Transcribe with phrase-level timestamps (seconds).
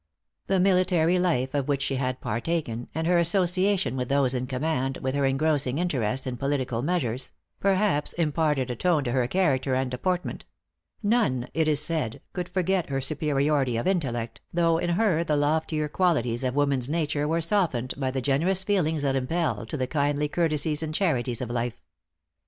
[0.47, 4.97] The military life of which she had partaken, and her association with those in command,
[4.97, 9.91] with her engrossing interest in political measures, perhaps imparted a tone to her character and
[9.91, 10.43] deportment;
[11.03, 15.87] none, it is said, could forget her superiority of intellect, though in her the loftier
[15.87, 20.27] qualities of woman's nature were softened by the generous feelings that impel to the kindly
[20.27, 21.79] courtesies and charities of life.